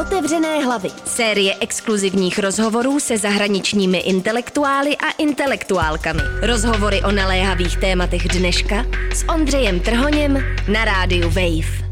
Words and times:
Otevřené 0.00 0.64
hlavy. 0.64 0.88
Série 1.04 1.54
exkluzivních 1.60 2.38
rozhovorů 2.38 3.00
se 3.00 3.18
zahraničními 3.18 3.98
intelektuály 3.98 4.96
a 4.96 5.10
intelektuálkami. 5.18 6.20
Rozhovory 6.42 7.02
o 7.02 7.10
naléhavých 7.10 7.76
tématech 7.76 8.28
dneška 8.28 8.86
s 9.14 9.28
Ondřejem 9.28 9.80
Trhoněm 9.80 10.38
na 10.72 10.84
rádiu 10.84 11.28
Wave. 11.28 11.90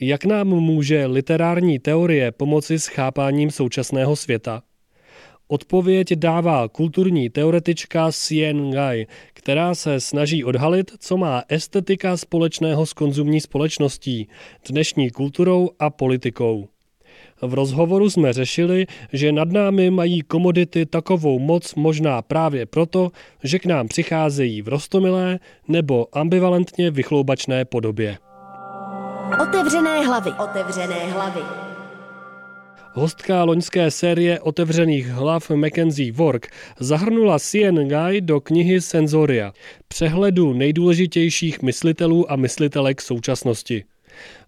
Jak 0.00 0.24
nám 0.24 0.46
může 0.48 1.06
literární 1.06 1.78
teorie 1.78 2.32
pomoci 2.32 2.78
s 2.78 2.86
chápáním 2.86 3.50
současného 3.50 4.16
světa? 4.16 4.62
Odpověď 5.48 6.12
dává 6.12 6.68
kulturní 6.68 7.30
teoretička 7.30 8.12
Sien 8.12 8.70
Ngai, 8.70 9.06
která 9.32 9.74
se 9.74 10.00
snaží 10.00 10.44
odhalit, 10.44 10.90
co 10.98 11.16
má 11.16 11.42
estetika 11.48 12.16
společného 12.16 12.86
s 12.86 12.92
konzumní 12.92 13.40
společností, 13.40 14.28
dnešní 14.68 15.10
kulturou 15.10 15.70
a 15.78 15.90
politikou. 15.90 16.68
V 17.42 17.54
rozhovoru 17.54 18.10
jsme 18.10 18.32
řešili, 18.32 18.86
že 19.12 19.32
nad 19.32 19.48
námi 19.48 19.90
mají 19.90 20.22
komodity 20.22 20.86
takovou 20.86 21.38
moc 21.38 21.74
možná 21.74 22.22
právě 22.22 22.66
proto, 22.66 23.10
že 23.42 23.58
k 23.58 23.66
nám 23.66 23.88
přicházejí 23.88 24.62
v 24.62 24.68
rostomilé 24.68 25.38
nebo 25.68 26.06
ambivalentně 26.12 26.90
vychloubačné 26.90 27.64
podobě. 27.64 28.18
Otevřené 29.42 30.06
hlavy. 30.06 30.30
Otevřené 30.30 31.06
hlavy. 31.12 31.65
Hostka 32.96 33.44
loňské 33.44 33.90
série 33.90 34.40
otevřených 34.40 35.06
hlav 35.06 35.50
Mackenzie 35.50 36.12
Work 36.12 36.48
zahrnula 36.80 37.38
Sien 37.38 37.88
Guy 37.88 38.20
do 38.20 38.40
knihy 38.40 38.80
Sensoria, 38.80 39.52
přehledu 39.88 40.52
nejdůležitějších 40.52 41.62
myslitelů 41.62 42.32
a 42.32 42.36
myslitelek 42.36 43.00
současnosti. 43.00 43.84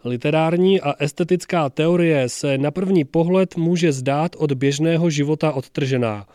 Literární 0.05 0.81
a 0.81 0.95
estetická 0.99 1.71
teorie 1.71 2.29
se 2.29 2.59
na 2.59 2.71
první 2.71 3.05
pohled 3.05 3.57
může 3.57 3.93
zdát 3.93 4.37
od 4.39 4.53
běžného 4.53 5.11
života 5.11 5.53
odtržená. 5.53 6.27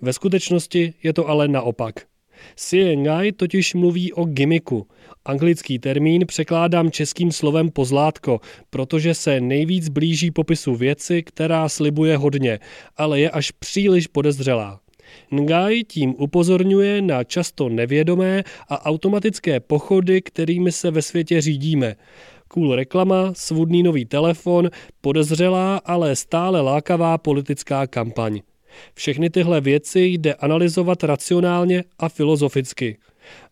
Ve 0.00 0.12
skutečnosti 0.12 0.94
je 1.02 1.12
to 1.12 1.28
ale 1.28 1.48
naopak. 1.48 1.94
Siengai 2.56 3.32
totiž 3.32 3.74
mluví 3.74 4.12
o 4.12 4.24
gimiku. 4.24 4.86
Anglický 5.24 5.78
termín 5.78 6.26
překládám 6.26 6.90
českým 6.90 7.32
slovem 7.32 7.70
pozlátko, 7.70 8.40
protože 8.70 9.14
se 9.14 9.40
nejvíc 9.40 9.88
blíží 9.88 10.30
popisu 10.30 10.74
věci, 10.74 11.22
která 11.22 11.68
slibuje 11.68 12.16
hodně, 12.16 12.58
ale 12.96 13.20
je 13.20 13.30
až 13.30 13.50
příliš 13.50 14.06
podezřelá. 14.06 14.80
Ngai 15.30 15.84
tím 15.84 16.14
upozorňuje 16.18 17.02
na 17.02 17.24
často 17.24 17.68
nevědomé 17.68 18.44
a 18.68 18.86
automatické 18.86 19.60
pochody, 19.60 20.22
kterými 20.22 20.72
se 20.72 20.90
ve 20.90 21.02
světě 21.02 21.40
řídíme. 21.40 21.96
Cool 22.48 22.74
reklama, 22.74 23.32
svůdný 23.34 23.82
nový 23.82 24.04
telefon, 24.04 24.70
podezřelá, 25.00 25.76
ale 25.76 26.16
stále 26.16 26.60
lákavá 26.60 27.18
politická 27.18 27.86
kampaň. 27.86 28.40
Všechny 28.94 29.30
tyhle 29.30 29.60
věci 29.60 30.00
jde 30.00 30.34
analyzovat 30.34 31.04
racionálně 31.04 31.84
a 31.98 32.08
filozoficky. 32.08 32.96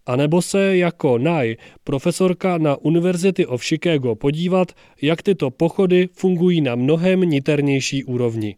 A 0.06 0.16
nebo 0.16 0.42
se 0.42 0.76
jako 0.76 1.18
Naj, 1.18 1.56
profesorka 1.84 2.58
na 2.58 2.76
University 2.76 3.46
of 3.46 3.64
Chicago, 3.64 4.14
podívat, 4.14 4.72
jak 5.02 5.22
tyto 5.22 5.50
pochody 5.50 6.08
fungují 6.12 6.60
na 6.60 6.74
mnohem 6.74 7.20
niternější 7.20 8.04
úrovni. 8.04 8.56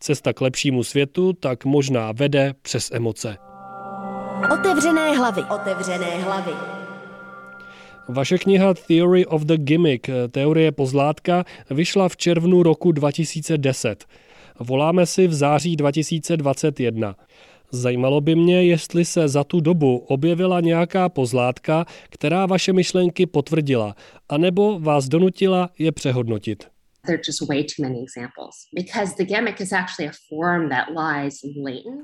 Cesta 0.00 0.32
k 0.32 0.40
lepšímu 0.40 0.84
světu 0.84 1.32
tak 1.32 1.64
možná 1.64 2.12
vede 2.12 2.54
přes 2.62 2.90
emoce. 2.92 3.36
Otevřené 4.54 5.16
hlavy. 5.16 5.42
Otevřené 5.54 6.22
hlavy. 6.22 6.52
Vaše 8.08 8.38
kniha 8.38 8.74
Theory 8.74 9.26
of 9.26 9.42
the 9.42 9.56
Gimmick, 9.56 10.10
teorie 10.30 10.72
pozlátka, 10.72 11.44
vyšla 11.70 12.08
v 12.08 12.16
červnu 12.16 12.62
roku 12.62 12.92
2010. 12.92 14.04
Voláme 14.62 15.06
si 15.06 15.26
v 15.26 15.34
září 15.34 15.76
2021. 15.76 17.16
Zajímalo 17.72 18.20
by 18.20 18.34
mě, 18.34 18.64
jestli 18.64 19.04
se 19.04 19.28
za 19.28 19.44
tu 19.44 19.60
dobu 19.60 19.98
objevila 19.98 20.60
nějaká 20.60 21.08
pozlátka, 21.08 21.84
která 22.10 22.46
vaše 22.46 22.72
myšlenky 22.72 23.26
potvrdila, 23.26 23.94
anebo 24.28 24.80
vás 24.80 25.08
donutila 25.08 25.70
je 25.78 25.92
přehodnotit. 25.92 26.64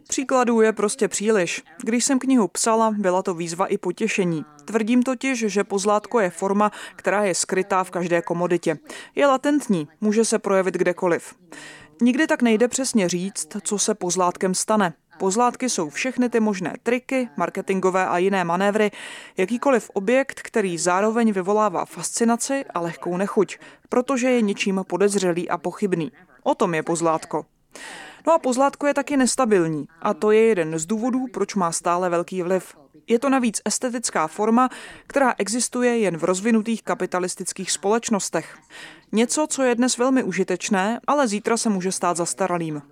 Příkladů 0.08 0.60
je 0.60 0.72
prostě 0.72 1.08
příliš. 1.08 1.62
Když 1.84 2.04
jsem 2.04 2.18
knihu 2.18 2.48
psala, 2.48 2.94
byla 2.98 3.22
to 3.22 3.34
výzva 3.34 3.66
i 3.66 3.78
potěšení. 3.78 4.44
Tvrdím 4.64 5.02
totiž, 5.02 5.38
že 5.38 5.64
pozlátko 5.64 6.20
je 6.20 6.30
forma, 6.30 6.72
která 6.96 7.24
je 7.24 7.34
skrytá 7.34 7.84
v 7.84 7.90
každé 7.90 8.22
komoditě. 8.22 8.78
Je 9.14 9.26
latentní, 9.26 9.88
může 10.00 10.24
se 10.24 10.38
projevit 10.38 10.74
kdekoliv. 10.74 11.34
Nikdy 12.02 12.26
tak 12.26 12.42
nejde 12.42 12.68
přesně 12.68 13.08
říct, 13.08 13.56
co 13.62 13.78
se 13.78 13.94
pozlátkem 13.94 14.54
stane. 14.54 14.94
Pozlátky 15.18 15.68
jsou 15.68 15.90
všechny 15.90 16.28
ty 16.28 16.40
možné 16.40 16.74
triky, 16.82 17.28
marketingové 17.36 18.06
a 18.06 18.18
jiné 18.18 18.44
manévry, 18.44 18.90
jakýkoliv 19.36 19.90
objekt, 19.94 20.40
který 20.42 20.78
zároveň 20.78 21.32
vyvolává 21.32 21.84
fascinaci 21.84 22.64
a 22.74 22.80
lehkou 22.80 23.16
nechuť, 23.16 23.58
protože 23.88 24.30
je 24.30 24.42
něčím 24.42 24.84
podezřelý 24.88 25.48
a 25.48 25.58
pochybný. 25.58 26.12
O 26.42 26.54
tom 26.54 26.74
je 26.74 26.82
pozlátko. 26.82 27.46
No 28.26 28.32
a 28.32 28.38
pozlátko 28.38 28.86
je 28.86 28.94
taky 28.94 29.16
nestabilní 29.16 29.88
a 30.02 30.14
to 30.14 30.30
je 30.30 30.40
jeden 30.40 30.78
z 30.78 30.86
důvodů, 30.86 31.26
proč 31.32 31.54
má 31.54 31.72
stále 31.72 32.10
velký 32.10 32.42
vliv. 32.42 32.76
Je 33.06 33.18
to 33.18 33.28
navíc 33.28 33.60
estetická 33.64 34.26
forma, 34.26 34.68
která 35.06 35.34
existuje 35.38 35.98
jen 35.98 36.16
v 36.16 36.24
rozvinutých 36.24 36.82
kapitalistických 36.82 37.70
společnostech. 37.70 38.58
Něco, 39.12 39.46
co 39.50 39.62
je 39.62 39.74
dnes 39.74 39.98
velmi 39.98 40.22
užitečné, 40.22 41.00
ale 41.06 41.28
zítra 41.28 41.56
se 41.56 41.68
může 41.68 41.92
stát 41.92 42.16
zastaralým. 42.16 42.82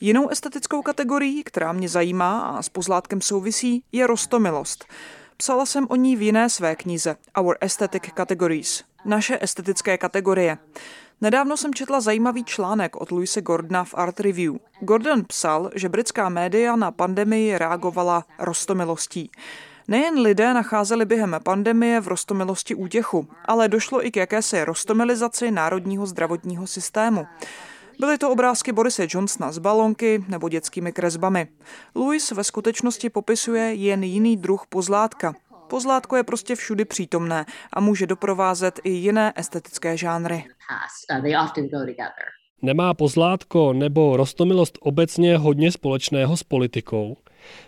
Jinou 0.00 0.28
estetickou 0.28 0.82
kategorií, 0.82 1.44
která 1.44 1.72
mě 1.72 1.88
zajímá 1.88 2.40
a 2.40 2.62
s 2.62 2.68
pozlátkem 2.68 3.20
souvisí, 3.20 3.84
je 3.92 4.06
rostomilost. 4.06 4.84
Psala 5.36 5.66
jsem 5.66 5.86
o 5.90 5.96
ní 5.96 6.16
v 6.16 6.22
jiné 6.22 6.50
své 6.50 6.76
knize 6.76 7.16
Our 7.40 7.56
Aesthetic 7.60 8.02
Categories, 8.16 8.84
naše 9.04 9.38
estetické 9.40 9.98
kategorie. 9.98 10.58
Nedávno 11.22 11.56
jsem 11.56 11.74
četla 11.74 12.00
zajímavý 12.00 12.44
článek 12.44 12.96
od 12.96 13.10
Louise 13.10 13.40
Gordona 13.40 13.84
v 13.84 13.94
Art 13.94 14.20
Review. 14.20 14.54
Gordon 14.80 15.24
psal, 15.24 15.70
že 15.74 15.88
britská 15.88 16.28
média 16.28 16.76
na 16.76 16.90
pandemii 16.90 17.58
reagovala 17.58 18.24
rostomilostí. 18.38 19.30
Nejen 19.88 20.18
lidé 20.18 20.54
nacházeli 20.54 21.04
během 21.04 21.36
pandemie 21.42 22.00
v 22.00 22.08
rostomilosti 22.08 22.74
útěchu, 22.74 23.28
ale 23.44 23.68
došlo 23.68 24.06
i 24.06 24.10
k 24.10 24.16
jakési 24.16 24.64
rostomilizaci 24.64 25.50
národního 25.50 26.06
zdravotního 26.06 26.66
systému. 26.66 27.26
Byly 27.98 28.18
to 28.18 28.30
obrázky 28.30 28.72
Borise 28.72 29.06
Johnsona 29.08 29.52
z 29.52 29.58
balonky 29.58 30.24
nebo 30.28 30.48
dětskými 30.48 30.92
kresbami. 30.92 31.48
Louis 31.94 32.30
ve 32.30 32.44
skutečnosti 32.44 33.10
popisuje 33.10 33.74
jen 33.74 34.02
jiný 34.02 34.36
druh 34.36 34.66
pozlátka. 34.68 35.34
Pozlátko 35.72 36.16
je 36.16 36.24
prostě 36.24 36.54
všudy 36.54 36.84
přítomné 36.84 37.44
a 37.72 37.80
může 37.80 38.06
doprovázet 38.06 38.80
i 38.84 38.90
jiné 38.90 39.32
estetické 39.36 39.96
žánry. 39.96 40.44
Nemá 42.62 42.94
pozlátko 42.94 43.72
nebo 43.72 44.16
rostomilost 44.16 44.78
obecně 44.80 45.36
hodně 45.36 45.72
společného 45.72 46.36
s 46.36 46.42
politikou? 46.42 47.16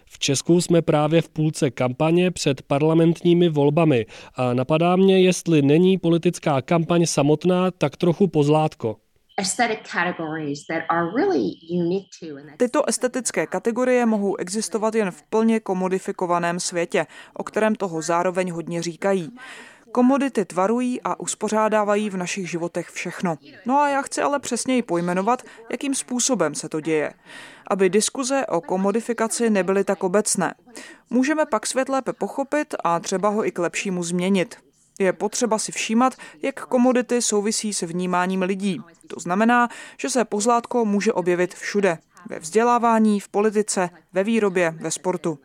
V 0.07 0.19
Česku 0.19 0.61
jsme 0.61 0.83
právě 0.83 1.23
v 1.23 1.29
půlce 1.29 1.71
kampaně 1.71 2.31
před 2.31 2.63
parlamentními 2.63 3.49
volbami 3.49 4.07
a 4.35 4.55
napadá 4.55 4.97
mě, 4.97 5.21
jestli 5.21 5.63
není 5.63 5.99
politická 5.99 6.63
kampaň 6.63 7.07
samotná 7.07 7.71
tak 7.71 7.97
trochu 7.97 8.29
pozlátko. 8.29 8.97
Tyto 12.57 12.89
estetické 12.89 13.47
kategorie 13.47 14.07
mohou 14.07 14.37
existovat 14.37 14.95
jen 14.95 15.11
v 15.11 15.23
plně 15.23 15.61
komodifikovaném 15.61 16.61
světě, 16.61 17.07
o 17.35 17.45
kterém 17.45 17.75
toho 17.75 18.03
zároveň 18.03 18.51
hodně 18.51 18.83
říkají. 18.83 19.31
Komodity 19.93 20.45
tvarují 20.45 21.01
a 21.03 21.21
uspořádávají 21.21 22.11
v 22.11 22.17
našich 22.17 22.51
životech 22.51 22.89
všechno. 22.89 23.39
No 23.67 23.79
a 23.79 23.89
já 23.89 24.03
chci 24.03 24.23
ale 24.23 24.41
přesněji 24.41 24.83
pojmenovat, 24.83 25.43
jakým 25.71 25.95
způsobem 25.95 26.55
se 26.55 26.69
to 26.69 26.81
děje. 26.81 27.13
Aby 27.71 27.91
diskuze 27.91 28.47
o 28.47 28.61
komodifikaci 28.61 29.51
nebyly 29.51 29.85
tak 29.85 30.05
obecné. 30.05 30.55
Můžeme 31.11 31.47
pak 31.47 31.67
svět 31.67 31.89
lépe 31.89 32.13
pochopit 32.13 32.75
a 32.85 33.01
třeba 33.01 33.29
ho 33.29 33.47
i 33.47 33.51
k 33.51 33.59
lepšímu 33.59 34.03
změnit. 34.03 34.64
Je 34.99 35.13
potřeba 35.13 35.59
si 35.59 35.73
všímat, 35.73 36.15
jak 36.43 36.67
komodity 36.67 37.23
souvisí 37.23 37.75
se 37.75 37.87
vnímáním 37.87 38.43
lidí. 38.43 38.81
To 39.07 39.21
znamená, 39.21 39.69
že 39.99 40.11
se 40.11 40.25
pozlátko 40.25 40.85
může 40.85 41.13
objevit 41.13 41.55
všude. 41.55 41.99
Ve 42.29 42.39
vzdělávání, 42.39 43.21
v 43.21 43.29
politice, 43.29 43.91
ve 44.13 44.25
výrobě, 44.25 44.75
ve 44.81 44.91
sportu. 44.91 45.39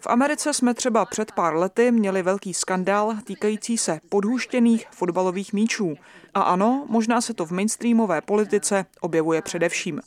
V 0.00 0.06
Americe 0.06 0.54
jsme 0.54 0.74
třeba 0.74 1.04
před 1.04 1.32
pár 1.32 1.56
lety 1.56 1.92
měli 1.92 2.22
velký 2.22 2.54
skandál 2.54 3.16
týkající 3.24 3.78
se 3.78 4.00
podhuštěných 4.08 4.86
fotbalových 4.90 5.52
míčů. 5.52 5.94
A 6.34 6.40
ano, 6.42 6.86
možná 6.88 7.20
se 7.20 7.34
to 7.34 7.46
v 7.46 7.50
mainstreamové 7.50 8.20
politice 8.20 8.86
objevuje 9.00 9.42
především. 9.42 10.00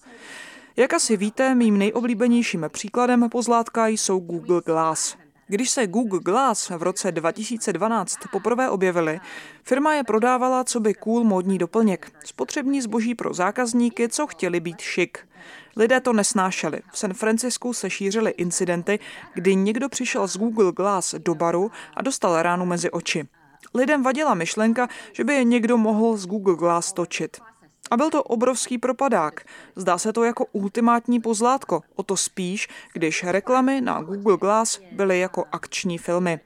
Jak 0.76 0.94
asi 0.94 1.18
víte, 1.18 1.56
mým 1.56 1.78
nejoblíbenějším 1.78 2.66
příkladem 2.70 3.30
pozlátka 3.30 3.88
jsou 3.88 4.20
Google 4.20 4.62
Glass. 4.66 5.16
Když 5.52 5.70
se 5.70 5.88
Google 5.88 6.20
Glass 6.20 6.70
v 6.70 6.84
roce 6.84 7.12
2012 7.12 8.18
poprvé 8.32 8.70
objevily, 8.70 9.20
firma 9.64 9.94
je 9.94 10.04
prodávala 10.04 10.64
co 10.64 10.80
by 10.80 10.94
cool 10.94 11.24
módní 11.24 11.58
doplněk. 11.58 12.12
Spotřební 12.26 12.82
zboží 12.82 13.16
pro 13.16 13.34
zákazníky, 13.34 14.10
co 14.10 14.28
chtěli 14.28 14.60
být 14.60 14.82
šik. 14.82 15.28
Lidé 15.76 16.00
to 16.00 16.14
nesnášeli. 16.14 16.82
V 16.92 17.00
San 17.00 17.14
Francisku 17.14 17.74
se 17.74 17.90
šířily 17.90 18.32
incidenty, 18.32 19.00
kdy 19.34 19.56
někdo 19.56 19.90
přišel 19.90 20.28
z 20.28 20.38
Google 20.38 20.72
Glass 20.72 21.16
do 21.18 21.36
baru 21.36 21.72
a 21.94 22.02
dostal 22.02 22.42
ránu 22.42 22.66
mezi 22.66 22.92
oči. 22.92 23.28
Lidem 23.74 24.04
vadila 24.04 24.34
myšlenka, 24.34 24.88
že 25.14 25.24
by 25.24 25.34
je 25.34 25.44
někdo 25.44 25.78
mohl 25.78 26.18
z 26.18 26.26
Google 26.26 26.56
Glass 26.56 26.94
točit. 26.94 27.38
A 27.92 27.98
byl 27.98 28.10
to 28.10 28.24
obrovský 28.24 28.78
propadák. 28.78 29.42
Zdá 29.76 29.98
se 29.98 30.14
to 30.14 30.24
jako 30.24 30.46
ultimátní 30.52 31.20
pozlátko, 31.20 31.82
o 31.96 32.04
to 32.04 32.18
spíš, 32.18 32.68
když 32.94 33.24
reklamy 33.24 33.82
na 33.82 34.02
Google 34.02 34.38
Glass 34.38 34.80
byly 34.92 35.20
jako 35.20 35.46
akční 35.52 35.98
filmy. 35.98 36.40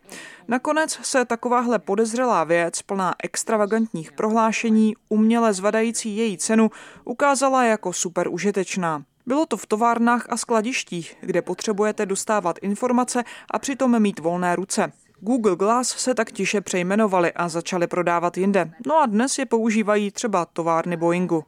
Nakonec 0.48 1.00
se 1.02 1.26
takováhle 1.26 1.80
podezřelá 1.80 2.44
věc, 2.44 2.82
plná 2.82 3.16
extravagantních 3.24 4.12
prohlášení, 4.12 4.94
uměle 5.10 5.54
zvadající 5.54 6.18
její 6.18 6.38
cenu, 6.38 6.72
ukázala 7.06 7.64
jako 7.64 7.94
super 7.94 8.28
užitečná. 8.28 9.04
Bylo 9.26 9.46
to 9.46 9.58
v 9.58 9.66
továrnách 9.66 10.26
a 10.30 10.38
skladištích, 10.38 11.18
kde 11.22 11.42
potřebujete 11.42 12.06
dostávat 12.06 12.60
informace 12.62 13.24
a 13.52 13.60
přitom 13.60 14.00
mít 14.00 14.20
volné 14.20 14.56
ruce. 14.56 14.92
Google 15.26 15.56
Glass 15.56 15.90
se 15.90 16.16
tak 16.16 16.32
tiše 16.32 16.62
přejmenovali 16.62 17.34
a 17.34 17.50
začali 17.50 17.88
prodávat 17.88 18.38
jinde. 18.38 18.72
No 18.88 18.98
a 18.98 19.06
dnes 19.06 19.40
je 19.40 19.46
používají 19.46 20.12
třeba 20.12 20.46
továrny 20.46 20.98
Boeingu. 20.98 21.44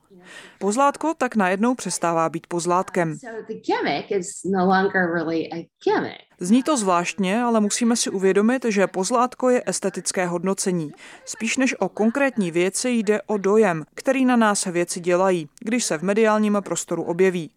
Pozlátko 0.60 1.14
tak 1.18 1.36
najednou 1.36 1.76
přestává 1.76 2.30
být 2.30 2.48
pozlátkem. 2.48 3.10
No 3.10 4.66
Zní 6.40 6.64
to 6.64 6.78
zvláštně, 6.78 7.44
ale 7.44 7.60
musíme 7.60 7.96
si 7.96 8.10
uvědomit, 8.10 8.66
že 8.70 8.88
pozlátko 8.88 9.50
je 9.50 9.64
estetické 9.66 10.26
hodnocení. 10.26 10.92
Spíš 11.26 11.58
než 11.58 11.76
o 11.80 11.90
konkrétní 11.90 12.52
věci 12.52 12.90
jde 12.90 13.22
o 13.22 13.38
dojem, 13.38 13.84
který 13.96 14.26
na 14.26 14.36
nás 14.36 14.66
věci 14.66 15.00
dělají, 15.00 15.50
když 15.60 15.86
se 15.86 15.98
v 15.98 16.04
mediálním 16.04 16.58
prostoru 16.62 17.04
objeví. 17.04 17.52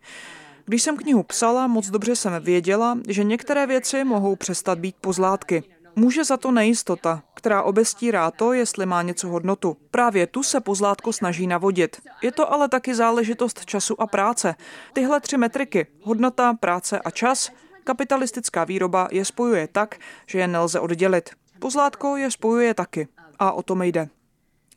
Když 0.64 0.82
jsem 0.82 0.96
knihu 0.96 1.22
psala, 1.22 1.66
moc 1.66 1.90
dobře 1.90 2.16
jsem 2.16 2.42
věděla, 2.42 2.98
že 3.08 3.24
některé 3.24 3.66
věci 3.66 4.04
mohou 4.04 4.36
přestat 4.36 4.78
být 4.78 4.96
pozlátky. 5.00 5.62
Může 5.98 6.24
za 6.24 6.36
to 6.36 6.50
nejistota, 6.50 7.22
která 7.34 7.62
obestírá 7.62 8.30
to, 8.30 8.52
jestli 8.52 8.86
má 8.86 9.02
něco 9.02 9.28
hodnotu. 9.28 9.76
Právě 9.90 10.26
tu 10.26 10.42
se 10.42 10.60
pozlátko 10.60 11.12
snaží 11.12 11.46
navodit. 11.46 11.96
Je 12.22 12.32
to 12.32 12.52
ale 12.52 12.68
taky 12.68 12.94
záležitost 12.94 13.64
času 13.64 14.00
a 14.00 14.06
práce. 14.06 14.54
Tyhle 14.92 15.20
tři 15.20 15.36
metriky, 15.36 15.86
hodnota, 16.02 16.54
práce 16.54 17.00
a 17.00 17.10
čas, 17.10 17.50
kapitalistická 17.84 18.64
výroba 18.64 19.08
je 19.10 19.24
spojuje 19.24 19.68
tak, 19.68 19.98
že 20.26 20.38
je 20.38 20.48
nelze 20.48 20.80
oddělit. 20.80 21.30
Pozlátko 21.58 22.16
je 22.16 22.30
spojuje 22.30 22.74
taky. 22.74 23.08
A 23.38 23.52
o 23.52 23.62
tom 23.62 23.82
jde. 23.82 24.08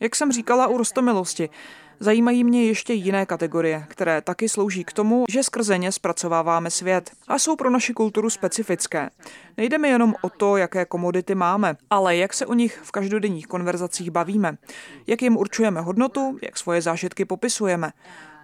Jak 0.00 0.16
jsem 0.16 0.32
říkala 0.32 0.66
u 0.66 0.78
rostomilosti, 0.78 1.50
Zajímají 2.02 2.44
mě 2.44 2.64
ještě 2.64 2.92
jiné 2.92 3.26
kategorie, 3.26 3.86
které 3.88 4.20
taky 4.22 4.48
slouží 4.48 4.84
k 4.84 4.92
tomu, 4.92 5.24
že 5.30 5.42
skrze 5.42 5.78
ně 5.78 5.92
zpracováváme 5.92 6.70
svět 6.70 7.10
a 7.28 7.38
jsou 7.38 7.56
pro 7.56 7.70
naši 7.70 7.94
kulturu 7.94 8.30
specifické. 8.30 9.10
Nejde 9.56 9.78
mi 9.78 9.88
jenom 9.88 10.14
o 10.22 10.30
to, 10.30 10.56
jaké 10.56 10.84
komodity 10.84 11.34
máme, 11.34 11.76
ale 11.90 12.16
jak 12.16 12.34
se 12.34 12.46
o 12.46 12.54
nich 12.54 12.80
v 12.82 12.90
každodenních 12.90 13.46
konverzacích 13.46 14.10
bavíme, 14.10 14.58
jak 15.06 15.22
jim 15.22 15.36
určujeme 15.36 15.80
hodnotu, 15.80 16.38
jak 16.42 16.58
svoje 16.58 16.82
zážitky 16.82 17.24
popisujeme. 17.24 17.92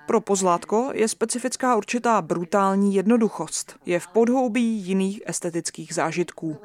Pro 0.07 0.21
pozlátko 0.21 0.91
je 0.95 1.09
specifická 1.09 1.77
určitá 1.77 2.23
brutální 2.23 2.95
jednoduchost. 2.95 3.77
Je 3.87 4.01
v 4.01 4.07
podhoubí 4.07 4.63
jiných 4.63 5.23
estetických 5.27 5.95
zážitků. 5.95 6.59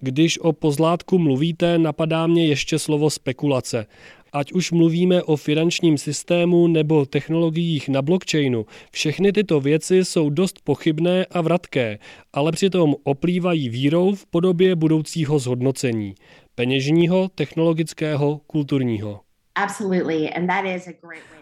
Když 0.00 0.38
o 0.38 0.52
pozlátku 0.52 1.18
mluvíte, 1.18 1.78
napadá 1.78 2.26
mě 2.26 2.46
ještě 2.46 2.78
slovo 2.78 3.10
spekulace. 3.10 3.86
Ať 4.32 4.52
už 4.52 4.72
mluvíme 4.72 5.22
o 5.22 5.36
finančním 5.36 5.98
systému 5.98 6.66
nebo 6.66 7.06
technologiích 7.06 7.88
na 7.88 8.02
blockchainu, 8.02 8.66
všechny 8.92 9.32
tyto 9.32 9.60
věci 9.60 10.04
jsou 10.04 10.30
dost 10.30 10.60
pochybné 10.64 11.24
a 11.24 11.40
vratké, 11.40 11.98
ale 12.32 12.52
přitom 12.52 12.94
oplývají 13.04 13.68
vírou 13.68 14.14
v 14.14 14.26
podobě 14.26 14.76
budoucího 14.76 15.38
zhodnocení. 15.38 16.14
Peněžního, 16.54 17.28
technologického, 17.34 18.40
kulturního. 18.46 19.27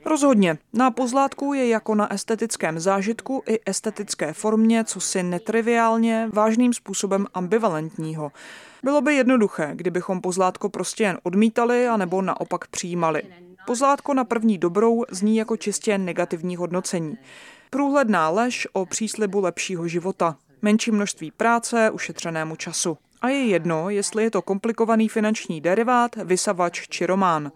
Rozhodně. 0.04 0.58
Na 0.72 0.90
pozlátku 0.90 1.54
je 1.54 1.68
jako 1.68 1.94
na 1.94 2.12
estetickém 2.12 2.80
zážitku 2.80 3.42
i 3.48 3.60
estetické 3.66 4.32
formě 4.32 4.84
co 4.84 5.00
si 5.00 5.22
netriviálně, 5.22 6.28
vážným 6.32 6.72
způsobem 6.72 7.26
ambivalentního. 7.34 8.32
Bylo 8.82 9.00
by 9.00 9.14
jednoduché, 9.14 9.70
kdybychom 9.74 10.20
pozlátko 10.20 10.68
prostě 10.68 11.04
jen 11.04 11.18
odmítali 11.22 11.88
anebo 11.88 12.22
naopak 12.22 12.66
přijímali. 12.66 13.22
Pozlátko 13.66 14.14
na 14.14 14.24
první 14.24 14.58
dobrou 14.58 15.04
zní 15.10 15.36
jako 15.36 15.56
čistě 15.56 15.98
negativní 15.98 16.56
hodnocení. 16.56 17.18
Průhledná 17.70 18.30
lež 18.30 18.68
o 18.72 18.86
příslibu 18.86 19.40
lepšího 19.40 19.88
života, 19.88 20.36
menší 20.62 20.90
množství 20.90 21.30
práce, 21.30 21.90
ušetřenému 21.90 22.56
času. 22.56 22.98
A 23.22 23.28
je 23.28 23.46
jedno, 23.46 23.90
jestli 23.90 24.22
je 24.22 24.30
to 24.30 24.42
komplikovaný 24.42 25.08
finanční 25.08 25.60
derivát, 25.60 26.16
vysavač 26.16 26.88
či 26.88 27.06
román 27.06 27.52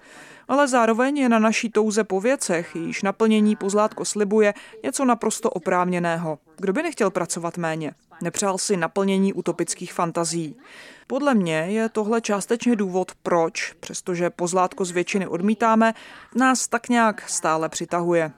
ale 0.50 0.68
zároveň 0.68 1.18
je 1.18 1.28
na 1.28 1.38
naší 1.38 1.70
touze 1.70 2.04
po 2.04 2.20
věcech, 2.20 2.76
jejíž 2.76 3.02
naplnění 3.02 3.56
pozlátko 3.56 4.04
slibuje 4.04 4.54
něco 4.84 5.04
naprosto 5.04 5.50
oprávněného. 5.50 6.38
Kdo 6.56 6.72
by 6.72 6.82
nechtěl 6.82 7.10
pracovat 7.10 7.58
méně? 7.58 7.94
Nepřál 8.22 8.58
si 8.58 8.76
naplnění 8.76 9.32
utopických 9.32 9.92
fantazí. 9.92 10.56
Podle 11.06 11.34
mě 11.34 11.54
je 11.54 11.88
tohle 11.88 12.20
částečně 12.20 12.76
důvod, 12.76 13.12
proč, 13.22 13.72
přestože 13.80 14.30
pozlátko 14.30 14.84
z 14.84 14.90
většiny 14.90 15.26
odmítáme, 15.26 15.94
nás 16.34 16.68
tak 16.68 16.88
nějak 16.88 17.28
stále 17.28 17.68
přitahuje. 17.68 18.32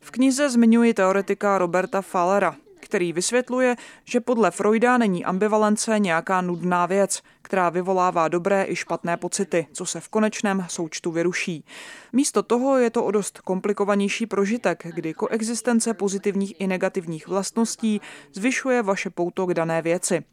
V 0.00 0.10
knize 0.10 0.50
zmiňuji 0.50 0.94
teoretika 0.94 1.58
Roberta 1.58 2.02
Fallera, 2.02 2.56
který 2.80 3.12
vysvětluje, 3.12 3.76
že 4.04 4.20
podle 4.20 4.50
Freuda 4.50 4.98
není 4.98 5.24
ambivalence 5.24 5.98
nějaká 5.98 6.40
nudná 6.40 6.86
věc, 6.86 7.22
která 7.42 7.70
vyvolává 7.70 8.28
dobré 8.28 8.64
i 8.68 8.76
špatné 8.76 9.16
pocity, 9.16 9.66
co 9.72 9.86
se 9.86 10.00
v 10.00 10.08
konečném 10.08 10.66
součtu 10.68 11.10
vyruší. 11.10 11.64
Místo 12.12 12.42
toho 12.42 12.78
je 12.78 12.90
to 12.90 13.04
o 13.04 13.10
dost 13.10 13.40
komplikovanější 13.40 14.26
prožitek, 14.26 14.86
kdy 14.94 15.14
koexistence 15.14 15.94
pozitivních 15.94 16.60
i 16.60 16.66
negativních 16.66 17.28
vlastností 17.28 18.00
zvyšuje 18.32 18.82
vaše 18.82 19.10
pouto 19.10 19.46
k 19.46 19.54
dané 19.54 19.82
věci. 19.82 20.24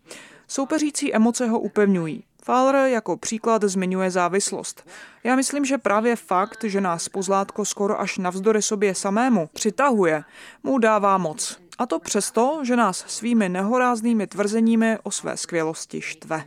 Soupeřící 0.48 1.16
emoce 1.16 1.48
ho 1.48 1.60
upevňují. 1.60 2.24
Fowler 2.44 2.76
jako 2.76 3.18
příklad 3.18 3.64
zmiňuje 3.64 4.12
závislost. 4.12 4.90
Já 5.24 5.36
myslím, 5.36 5.66
že 5.66 5.78
právě 5.78 6.16
fakt, 6.16 6.64
že 6.64 6.82
nás 6.82 7.10
pozlátko 7.10 7.66
skoro 7.66 8.00
až 8.00 8.18
navzdory 8.18 8.62
sobě 8.62 8.96
samému 8.96 9.50
přitahuje, 9.54 10.24
mu 10.64 10.78
dává 10.78 11.18
moc. 11.18 11.67
A 11.78 11.86
to 11.86 12.00
přesto, 12.00 12.62
že 12.64 12.76
nás 12.76 12.98
svými 13.08 13.50
nehoráznými 13.50 14.28
tvrzeními 14.28 14.98
o 15.04 15.12
své 15.12 15.38
skvělosti 15.38 16.02
štve. 16.02 16.44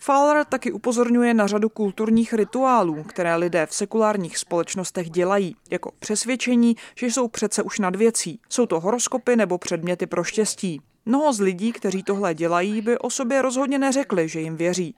Fowler 0.00 0.44
taky 0.44 0.72
upozorňuje 0.72 1.34
na 1.34 1.46
řadu 1.46 1.68
kulturních 1.68 2.32
rituálů, 2.32 3.02
které 3.02 3.36
lidé 3.36 3.66
v 3.66 3.74
sekulárních 3.74 4.38
společnostech 4.38 5.10
dělají, 5.10 5.56
jako 5.70 5.92
přesvědčení, 5.98 6.76
že 6.96 7.06
jsou 7.06 7.28
přece 7.28 7.62
už 7.62 7.78
nad 7.78 7.96
věcí. 7.96 8.40
Jsou 8.48 8.66
to 8.66 8.80
horoskopy 8.80 9.36
nebo 9.36 9.58
předměty 9.58 10.06
pro 10.06 10.24
štěstí. 10.24 10.80
Mnoho 11.06 11.32
z 11.32 11.40
lidí, 11.40 11.72
kteří 11.72 12.02
tohle 12.02 12.34
dělají, 12.34 12.80
by 12.80 12.98
o 12.98 13.10
sobě 13.10 13.42
rozhodně 13.42 13.78
neřekli, 13.78 14.28
že 14.28 14.40
jim 14.40 14.56
věří. 14.56 14.94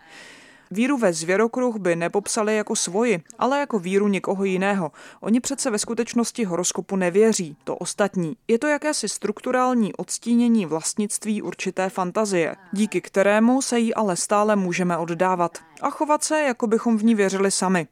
Víru 0.71 0.99
ve 0.99 1.13
zvěrokruh 1.13 1.77
by 1.77 1.97
nepopsali 1.97 2.57
jako 2.57 2.77
svoji, 2.77 3.23
ale 3.39 3.59
jako 3.59 3.79
víru 3.79 4.09
někoho 4.09 4.45
jiného. 4.45 4.93
Oni 5.21 5.41
přece 5.41 5.71
ve 5.71 5.79
skutečnosti 5.79 6.45
horoskopu 6.45 6.97
nevěří, 6.97 7.57
to 7.65 7.77
ostatní. 7.77 8.37
Je 8.49 8.59
to 8.59 8.67
jakési 8.67 9.09
strukturální 9.09 9.95
odstínění 9.95 10.67
vlastnictví 10.67 11.43
určité 11.43 11.91
fantazie, 11.91 12.57
díky 12.73 13.01
kterému 13.01 13.63
se 13.63 13.79
jí 13.79 13.95
ale 13.95 14.17
stále 14.17 14.57
můžeme 14.57 14.97
oddávat 14.97 15.59
a 15.83 15.91
chovat 15.91 16.25
se, 16.25 16.43
jako 16.43 16.67
bychom 16.67 16.99
v 16.99 17.05
ní 17.05 17.15
věřili 17.15 17.51
sami. 17.51 17.87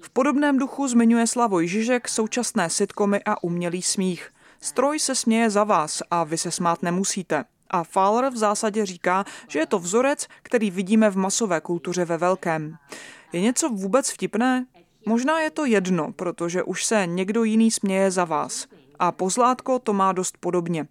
V 0.00 0.10
podobném 0.10 0.58
duchu 0.58 0.88
zmiňuje 0.88 1.26
Slavoj 1.26 1.68
Žižek 1.68 2.08
současné 2.08 2.70
sitcomy 2.70 3.20
a 3.26 3.42
umělý 3.42 3.82
smích. 3.82 4.30
Stroj 4.60 4.98
se 4.98 5.14
směje 5.14 5.50
za 5.50 5.64
vás 5.64 6.02
a 6.10 6.24
vy 6.24 6.38
se 6.38 6.50
smát 6.50 6.82
nemusíte. 6.82 7.44
A 7.70 7.84
Fowler 7.84 8.32
v 8.32 8.36
zásadě 8.36 8.86
říká, 8.86 9.24
že 9.48 9.58
je 9.58 9.66
to 9.66 9.78
vzorec, 9.78 10.26
který 10.42 10.70
vidíme 10.70 11.10
v 11.10 11.16
masové 11.16 11.60
kultuře 11.60 12.04
ve 12.04 12.16
velkém. 12.16 12.76
Je 13.32 13.40
něco 13.40 13.68
vůbec 13.68 14.10
vtipné? 14.10 14.66
Možná 15.06 15.40
je 15.40 15.50
to 15.50 15.64
jedno, 15.64 16.12
protože 16.12 16.62
už 16.62 16.84
se 16.84 17.06
někdo 17.06 17.44
jiný 17.44 17.70
směje 17.70 18.10
za 18.10 18.24
vás. 18.24 18.66
A 18.98 19.12
pozlátko 19.12 19.78
to 19.78 19.92
má 19.92 20.12
dost 20.12 20.36
podobně. 20.40 20.86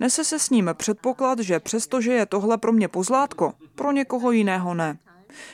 Nese 0.00 0.24
se 0.24 0.38
s 0.38 0.50
ním 0.50 0.70
předpoklad, 0.74 1.38
že 1.38 1.60
přestože 1.60 2.12
je 2.12 2.26
tohle 2.26 2.58
pro 2.58 2.72
mě 2.72 2.88
pozlátko, 2.88 3.52
pro 3.74 3.92
někoho 3.92 4.30
jiného 4.30 4.74
ne. 4.74 4.98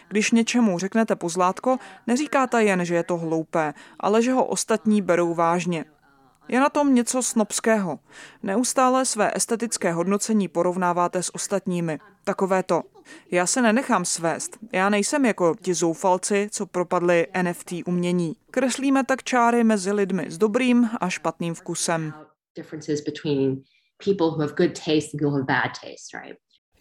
Když 0.09 0.31
něčemu 0.31 0.79
řeknete 0.79 1.17
pozlátko, 1.17 1.79
neříkáte 2.07 2.65
jen, 2.65 2.85
že 2.85 2.95
je 2.95 3.03
to 3.03 3.17
hloupé, 3.17 3.75
ale 4.01 4.23
že 4.23 4.33
ho 4.33 4.45
ostatní 4.45 5.03
berou 5.03 5.35
vážně. 5.35 5.85
Je 6.49 6.61
na 6.61 6.69
tom 6.69 6.95
něco 6.95 7.23
snobského. 7.23 7.99
Neustále 8.43 9.05
své 9.05 9.33
estetické 9.35 9.93
hodnocení 9.93 10.49
porovnáváte 10.49 11.23
s 11.23 11.35
ostatními. 11.35 11.99
Takové 12.25 12.63
to. 12.63 12.83
Já 13.31 13.47
se 13.47 13.63
nenechám 13.63 14.05
svést. 14.05 14.59
Já 14.73 14.89
nejsem 14.89 15.25
jako 15.25 15.55
ti 15.63 15.75
zoufalci, 15.75 16.49
co 16.51 16.67
propadli 16.67 17.27
NFT 17.43 17.73
umění. 17.87 18.37
Kreslíme 18.51 19.05
tak 19.05 19.25
čáry 19.25 19.65
mezi 19.65 19.93
lidmi 19.93 20.27
s 20.29 20.39
dobrým 20.39 20.91
a 21.01 21.09
špatným 21.09 21.55
vkusem. 21.55 22.15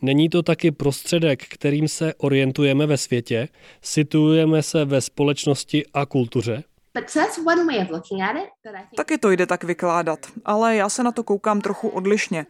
Není 0.02 0.30
to 0.30 0.44
taky 0.44 0.72
prostředek, 0.72 1.44
kterým 1.48 1.88
se 1.88 2.14
orientujeme 2.14 2.86
ve 2.86 2.98
světě? 2.98 3.48
Situujeme 3.82 4.64
se 4.64 4.86
ve 4.86 5.02
společnosti 5.02 5.86
a 5.94 6.06
kultuře? 6.06 6.64
Taky 8.96 9.18
to 9.18 9.32
jde 9.32 9.46
tak 9.46 9.64
vykládat, 9.64 10.20
ale 10.46 10.76
já 10.76 10.90
se 10.90 11.04
na 11.04 11.12
to 11.12 11.24
koukám 11.24 11.62
trochu 11.62 11.90
odlišně. 11.90 12.46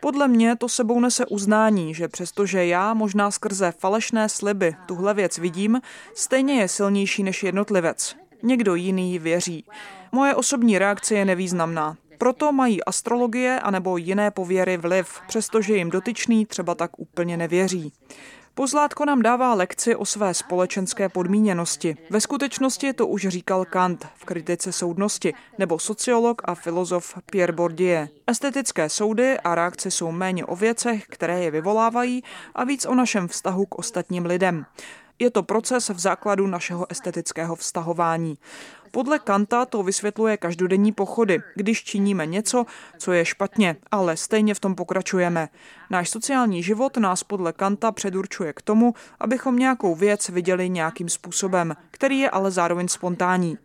Podle 0.00 0.28
mě 0.28 0.56
to 0.56 0.68
sebou 0.68 1.00
nese 1.00 1.26
uznání, 1.26 1.94
že 1.94 2.08
přestože 2.08 2.66
já 2.66 2.94
možná 2.94 3.30
skrze 3.30 3.72
falešné 3.78 4.28
sliby 4.28 4.76
tuhle 4.86 5.14
věc 5.14 5.38
vidím, 5.38 5.80
stejně 6.14 6.60
je 6.60 6.68
silnější 6.68 7.22
než 7.22 7.42
jednotlivec. 7.42 8.16
Někdo 8.42 8.74
jiný 8.74 9.18
věří. 9.18 9.64
Moje 10.12 10.34
osobní 10.34 10.78
reakce 10.78 11.14
je 11.14 11.24
nevýznamná. 11.24 11.96
Proto 12.18 12.52
mají 12.52 12.84
astrologie 12.84 13.60
anebo 13.60 13.96
jiné 13.96 14.30
pověry 14.30 14.76
vliv, 14.76 15.20
přestože 15.28 15.76
jim 15.76 15.90
dotyčný 15.90 16.46
třeba 16.46 16.74
tak 16.74 16.98
úplně 16.98 17.36
nevěří. 17.36 17.92
Pozlátko 18.60 19.04
nám 19.04 19.22
dává 19.22 19.54
lekci 19.54 19.96
o 19.96 20.04
své 20.04 20.34
společenské 20.34 21.08
podmíněnosti. 21.08 21.96
Ve 22.10 22.20
skutečnosti 22.20 22.92
to 22.92 23.06
už 23.06 23.28
říkal 23.28 23.64
Kant 23.64 24.08
v 24.14 24.24
kritice 24.24 24.72
soudnosti, 24.72 25.34
nebo 25.58 25.78
sociolog 25.78 26.42
a 26.44 26.54
filozof 26.54 27.18
Pierre 27.30 27.52
Bourdieu. 27.52 28.08
Estetické 28.26 28.88
soudy 28.88 29.38
a 29.38 29.54
reakce 29.54 29.90
jsou 29.90 30.12
méně 30.12 30.44
o 30.44 30.56
věcech, 30.56 31.04
které 31.08 31.44
je 31.44 31.50
vyvolávají, 31.50 32.22
a 32.54 32.64
víc 32.64 32.86
o 32.86 32.94
našem 32.94 33.28
vztahu 33.28 33.66
k 33.66 33.78
ostatním 33.78 34.26
lidem. 34.26 34.66
Je 35.18 35.30
to 35.30 35.42
proces 35.42 35.88
v 35.88 35.98
základu 35.98 36.46
našeho 36.46 36.86
estetického 36.90 37.56
vztahování. 37.56 38.38
Podle 38.90 39.18
Kanta 39.18 39.64
to 39.64 39.82
vysvětluje 39.82 40.36
každodenní 40.36 40.92
pochody, 40.92 41.42
když 41.54 41.84
činíme 41.84 42.26
něco, 42.26 42.66
co 42.98 43.12
je 43.12 43.24
špatně, 43.24 43.76
ale 43.90 44.16
stejně 44.16 44.54
v 44.54 44.60
tom 44.60 44.74
pokračujeme. 44.74 45.48
Náš 45.90 46.10
sociální 46.10 46.62
život 46.62 46.96
nás 46.96 47.22
podle 47.22 47.52
Kanta 47.52 47.92
předurčuje 47.92 48.52
k 48.52 48.62
tomu, 48.62 48.94
abychom 49.20 49.56
nějakou 49.56 49.94
věc 49.94 50.28
viděli 50.28 50.68
nějakým 50.68 51.08
způsobem, 51.08 51.76
který 51.90 52.18
je 52.18 52.30
ale 52.30 52.50
zároveň 52.50 52.88
spontánní. 52.88 53.58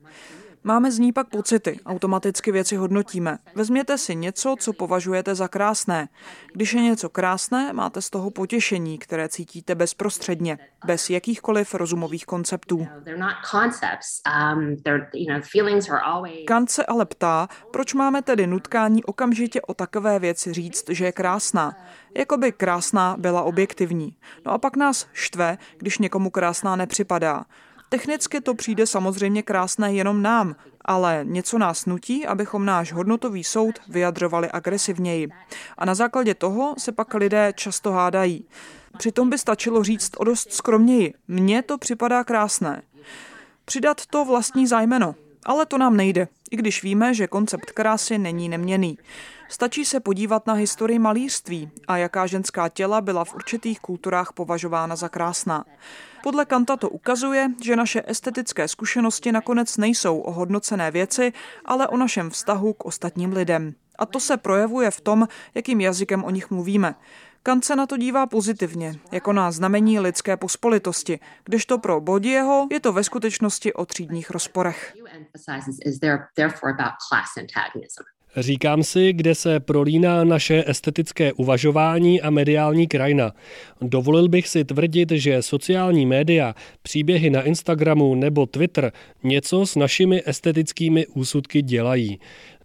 Máme 0.67 0.91
z 0.91 0.99
ní 0.99 1.13
pak 1.13 1.29
pocity, 1.29 1.79
automaticky 1.85 2.51
věci 2.51 2.75
hodnotíme. 2.75 3.37
Vezměte 3.55 3.97
si 3.97 4.15
něco, 4.15 4.55
co 4.59 4.73
považujete 4.73 5.35
za 5.35 5.47
krásné. 5.47 6.07
Když 6.53 6.73
je 6.73 6.81
něco 6.81 7.09
krásné, 7.09 7.73
máte 7.73 8.01
z 8.01 8.09
toho 8.09 8.31
potěšení, 8.31 8.97
které 8.97 9.29
cítíte 9.29 9.75
bezprostředně, 9.75 10.59
bez 10.85 11.09
jakýchkoliv 11.09 11.73
rozumových 11.73 12.25
konceptů. 12.25 12.77
Um, 12.77 12.87
Kant 16.47 16.71
se 16.71 16.85
ale 16.85 17.05
ptá, 17.05 17.47
proč 17.71 17.93
máme 17.93 18.21
tedy 18.21 18.47
nutkání 18.47 19.03
okamžitě 19.03 19.61
o 19.61 19.73
takové 19.73 20.19
věci 20.19 20.53
říct, 20.53 20.89
že 20.89 21.05
je 21.05 21.11
krásná. 21.11 21.75
Jakoby 22.17 22.51
krásná 22.51 23.15
byla 23.19 23.43
objektivní. 23.43 24.17
No 24.45 24.51
a 24.51 24.57
pak 24.57 24.75
nás 24.75 25.07
štve, 25.13 25.57
když 25.77 25.97
někomu 25.97 26.29
krásná 26.29 26.75
nepřipadá. 26.75 27.45
Technicky 27.89 28.41
to 28.41 28.55
přijde 28.55 28.87
samozřejmě 28.87 29.43
krásné 29.43 29.93
jenom 29.93 30.21
nám, 30.21 30.55
ale 30.85 31.19
něco 31.23 31.57
nás 31.57 31.85
nutí, 31.85 32.27
abychom 32.27 32.65
náš 32.65 32.93
hodnotový 32.93 33.43
soud 33.43 33.79
vyjadřovali 33.87 34.51
agresivněji. 34.51 35.27
A 35.77 35.85
na 35.85 35.95
základě 35.95 36.35
toho 36.35 36.75
se 36.77 36.91
pak 36.91 37.13
lidé 37.13 37.53
často 37.55 37.91
hádají. 37.91 38.45
Přitom 38.97 39.29
by 39.29 39.37
stačilo 39.37 39.83
říct 39.83 40.11
o 40.17 40.23
dost 40.23 40.53
skromněji. 40.53 41.13
Mně 41.27 41.61
to 41.61 41.77
připadá 41.77 42.23
krásné. 42.23 42.81
Přidat 43.65 44.05
to 44.05 44.25
vlastní 44.25 44.67
zájmeno. 44.67 45.15
Ale 45.45 45.65
to 45.65 45.77
nám 45.77 45.97
nejde, 45.97 46.27
i 46.51 46.55
když 46.57 46.83
víme, 46.83 47.13
že 47.13 47.27
koncept 47.27 47.71
krásy 47.71 48.17
není 48.17 48.49
neměný. 48.49 48.97
Stačí 49.49 49.85
se 49.85 49.99
podívat 49.99 50.47
na 50.47 50.53
historii 50.53 50.99
malířství 50.99 51.69
a 51.87 51.97
jaká 51.97 52.27
ženská 52.27 52.69
těla 52.69 53.01
byla 53.01 53.25
v 53.25 53.35
určitých 53.35 53.79
kulturách 53.79 54.33
považována 54.33 54.95
za 54.95 55.09
krásná. 55.09 55.65
Podle 56.23 56.45
Kanta 56.45 56.77
to 56.77 56.89
ukazuje, 56.89 57.47
že 57.63 57.75
naše 57.75 58.03
estetické 58.07 58.67
zkušenosti 58.67 59.31
nakonec 59.31 59.77
nejsou 59.77 60.19
o 60.19 60.31
hodnocené 60.31 60.91
věci, 60.91 61.33
ale 61.65 61.87
o 61.87 61.97
našem 61.97 62.29
vztahu 62.29 62.73
k 62.73 62.85
ostatním 62.85 63.33
lidem. 63.33 63.73
A 63.99 64.05
to 64.05 64.19
se 64.19 64.37
projevuje 64.37 64.91
v 64.91 65.01
tom, 65.01 65.27
jakým 65.55 65.81
jazykem 65.81 66.23
o 66.23 66.29
nich 66.29 66.49
mluvíme. 66.49 66.95
Kant 67.47 67.65
se 67.65 67.75
na 67.75 67.85
to 67.85 67.97
dívá 67.97 68.27
pozitivně, 68.27 68.95
jako 69.11 69.33
na 69.33 69.51
znamení 69.51 69.99
lidské 69.99 70.37
pospolitosti, 70.37 71.19
kdežto 71.43 71.77
pro 71.77 72.01
Bodieho 72.01 72.67
je 72.71 72.79
to 72.79 72.93
ve 72.93 73.03
skutečnosti 73.03 73.73
o 73.73 73.85
třídních 73.85 74.29
rozporech. 74.29 74.93
Říkám 78.37 78.83
si, 78.83 79.13
kde 79.13 79.35
se 79.35 79.59
prolíná 79.59 80.23
naše 80.23 80.63
estetické 80.67 81.33
uvažování 81.33 82.21
a 82.21 82.29
mediální 82.29 82.87
krajina. 82.87 83.31
Dovolil 83.81 84.27
bych 84.27 84.47
si 84.47 84.65
tvrdit, 84.65 85.11
že 85.11 85.41
sociální 85.41 86.05
média, 86.05 86.55
příběhy 86.81 87.29
na 87.29 87.41
Instagramu 87.41 88.15
nebo 88.15 88.45
Twitter 88.45 88.91
něco 89.23 89.65
s 89.65 89.75
našimi 89.75 90.21
estetickými 90.25 91.07
úsudky 91.07 91.61
dělají. 91.61 92.19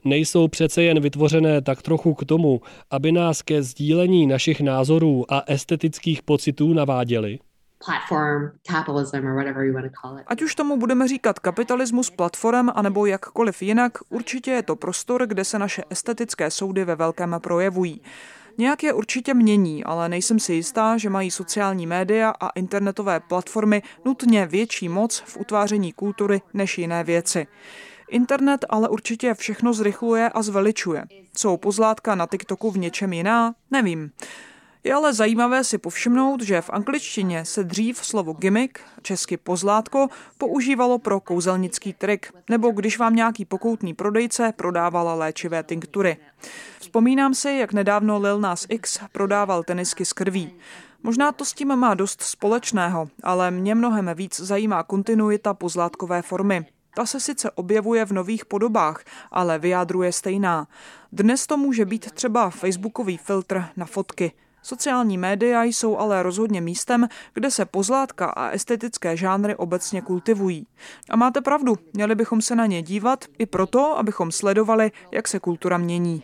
Nejsou 0.04 0.48
přece 0.48 0.82
jen 0.82 1.00
vytvořené 1.00 1.62
tak 1.62 1.82
trochu 1.82 2.14
k 2.14 2.24
tomu, 2.24 2.60
aby 2.90 3.12
nás 3.12 3.42
ke 3.42 3.62
sdílení 3.62 4.26
našich 4.26 4.60
názorů 4.60 5.32
a 5.32 5.42
estetických 5.46 6.22
pocitů 6.22 6.72
naváděli? 6.72 7.38
platform 7.84 8.50
capitalism 8.62 9.26
or 9.26 9.34
whatever 9.34 9.64
you 9.64 9.72
want 9.74 9.86
to 9.86 9.92
call 10.02 10.18
it. 10.18 10.24
Ať 10.26 10.42
už 10.42 10.54
tomu 10.54 10.76
budeme 10.76 11.08
říkat 11.08 11.38
kapitalismus, 11.38 12.10
platform, 12.10 12.68
anebo 12.74 13.06
jakkoliv 13.06 13.62
jinak, 13.62 13.92
určitě 14.08 14.50
je 14.50 14.62
to 14.62 14.76
prostor, 14.76 15.26
kde 15.26 15.44
se 15.44 15.58
naše 15.58 15.82
estetické 15.90 16.50
soudy 16.50 16.84
ve 16.84 16.96
velkém 16.96 17.36
projevují. 17.42 18.02
Nějak 18.58 18.82
je 18.82 18.92
určitě 18.92 19.34
mění, 19.34 19.84
ale 19.84 20.08
nejsem 20.08 20.38
si 20.38 20.54
jistá, 20.54 20.96
že 20.96 21.10
mají 21.10 21.30
sociální 21.30 21.86
média 21.86 22.30
a 22.40 22.48
internetové 22.48 23.20
platformy 23.20 23.82
nutně 24.04 24.46
větší 24.46 24.88
moc 24.88 25.22
v 25.26 25.36
utváření 25.36 25.92
kultury 25.92 26.40
než 26.54 26.78
jiné 26.78 27.04
věci. 27.04 27.46
Internet 28.10 28.64
ale 28.68 28.88
určitě 28.88 29.34
všechno 29.34 29.72
zrychluje 29.72 30.28
a 30.28 30.42
zveličuje. 30.42 31.04
Jsou 31.36 31.56
pozlátka 31.56 32.14
na 32.14 32.26
TikToku 32.26 32.70
v 32.70 32.78
něčem 32.78 33.12
jiná? 33.12 33.54
Nevím. 33.70 34.10
Je 34.84 34.94
ale 34.94 35.14
zajímavé 35.14 35.64
si 35.64 35.78
povšimnout, 35.78 36.42
že 36.42 36.60
v 36.60 36.70
angličtině 36.70 37.44
se 37.44 37.64
dřív 37.64 38.06
slovo 38.06 38.32
gimmick, 38.32 38.78
česky 39.02 39.36
pozlátko, 39.36 40.08
používalo 40.38 40.98
pro 40.98 41.20
kouzelnický 41.20 41.92
trik, 41.92 42.32
nebo 42.50 42.70
když 42.70 42.98
vám 42.98 43.16
nějaký 43.16 43.44
pokoutný 43.44 43.94
prodejce 43.94 44.52
prodával 44.56 45.18
léčivé 45.18 45.62
tinktury. 45.62 46.16
Vzpomínám 46.80 47.34
si, 47.34 47.50
jak 47.50 47.72
nedávno 47.72 48.18
Lil 48.18 48.40
Nas 48.40 48.66
X 48.68 48.98
prodával 49.12 49.62
tenisky 49.62 50.04
z 50.04 50.12
krví. 50.12 50.54
Možná 51.02 51.32
to 51.32 51.44
s 51.44 51.52
tím 51.52 51.76
má 51.76 51.94
dost 51.94 52.22
společného, 52.22 53.08
ale 53.22 53.50
mě 53.50 53.74
mnohem 53.74 54.10
víc 54.14 54.40
zajímá 54.40 54.82
kontinuita 54.82 55.54
pozlátkové 55.54 56.22
formy. 56.22 56.66
Ta 56.94 57.06
se 57.06 57.20
sice 57.20 57.50
objevuje 57.50 58.04
v 58.04 58.12
nových 58.12 58.44
podobách, 58.44 59.04
ale 59.30 59.58
vyjádruje 59.58 60.12
stejná. 60.12 60.68
Dnes 61.12 61.46
to 61.46 61.56
může 61.56 61.84
být 61.84 62.10
třeba 62.12 62.50
facebookový 62.50 63.16
filtr 63.16 63.64
na 63.76 63.86
fotky. 63.86 64.32
Sociální 64.62 65.18
média 65.18 65.62
jsou 65.62 65.96
ale 65.96 66.22
rozhodně 66.22 66.60
místem, 66.60 67.08
kde 67.34 67.50
se 67.50 67.64
pozlátka 67.64 68.26
a 68.26 68.50
estetické 68.50 69.16
žánry 69.16 69.56
obecně 69.56 70.02
kultivují. 70.02 70.66
A 71.10 71.16
máte 71.16 71.40
pravdu, 71.40 71.78
měli 71.92 72.14
bychom 72.14 72.42
se 72.42 72.56
na 72.56 72.66
ně 72.66 72.82
dívat 72.82 73.24
i 73.38 73.46
proto, 73.46 73.98
abychom 73.98 74.32
sledovali, 74.32 74.92
jak 75.12 75.28
se 75.28 75.40
kultura 75.40 75.78
mění. 75.78 76.22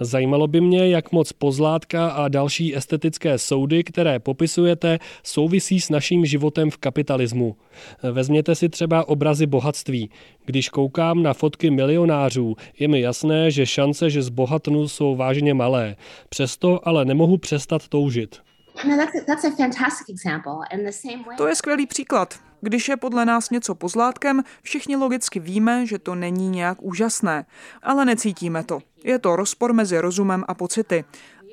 Zajímalo 0.00 0.46
by 0.46 0.60
mě, 0.60 0.88
jak 0.88 1.12
moc 1.12 1.32
pozlátka 1.32 2.08
a 2.08 2.28
další 2.28 2.76
estetické 2.76 3.38
soudy, 3.38 3.84
které 3.84 4.18
popisujete, 4.18 4.98
souvisí 5.22 5.80
s 5.80 5.90
naším 5.90 6.26
životem 6.26 6.70
v 6.70 6.76
kapitalismu. 6.76 7.56
Vezměte 8.12 8.54
si 8.54 8.68
třeba 8.68 9.08
obrazy 9.08 9.46
bohatství. 9.46 10.10
Když 10.44 10.68
koukám 10.68 11.22
na 11.22 11.34
fotky 11.34 11.70
milionářů, 11.70 12.56
je 12.78 12.88
mi 12.88 13.00
jasné, 13.00 13.50
že 13.50 13.66
šance, 13.66 14.10
že 14.10 14.22
zbohatnu, 14.22 14.88
jsou 14.88 15.16
vážně 15.16 15.54
malé. 15.54 15.96
Přesto 16.28 16.88
ale 16.88 17.04
nemohu 17.04 17.38
přestat 17.38 17.88
toužit. 17.88 18.36
To 21.36 21.46
je 21.48 21.54
skvělý 21.54 21.86
příklad. 21.86 22.47
Když 22.60 22.88
je 22.88 22.96
podle 22.96 23.24
nás 23.24 23.50
něco 23.50 23.74
pozlátkem, 23.74 24.42
všichni 24.62 24.96
logicky 24.96 25.40
víme, 25.40 25.86
že 25.86 25.98
to 25.98 26.14
není 26.14 26.48
nějak 26.48 26.82
úžasné, 26.82 27.46
ale 27.82 28.04
necítíme 28.04 28.64
to. 28.64 28.78
Je 29.04 29.18
to 29.18 29.36
rozpor 29.36 29.72
mezi 29.72 29.98
rozumem 29.98 30.44
a 30.48 30.54
pocity. 30.54 31.04